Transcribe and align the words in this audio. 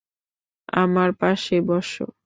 আমার 0.73 1.09
পাশে 1.19 1.55
বস। 1.67 1.89